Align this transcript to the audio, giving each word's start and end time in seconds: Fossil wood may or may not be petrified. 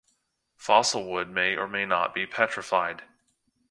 Fossil 0.57 1.05
wood 1.05 1.29
may 1.29 1.55
or 1.55 1.67
may 1.67 1.85
not 1.85 2.11
be 2.15 2.25
petrified. 2.25 3.03